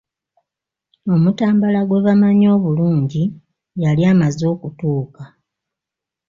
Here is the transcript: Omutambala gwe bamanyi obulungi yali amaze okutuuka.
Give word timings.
Omutambala 1.13 1.79
gwe 1.87 1.99
bamanyi 2.05 2.45
obulungi 2.55 3.23
yali 3.83 4.01
amaze 4.11 4.43
okutuuka. 4.53 5.23